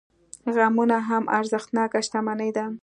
[0.55, 2.65] غمونه هم ارزښتناکه شتمني ده.